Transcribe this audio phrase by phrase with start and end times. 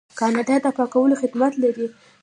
[0.19, 1.87] کاناډا د پاکولو خدمات لري.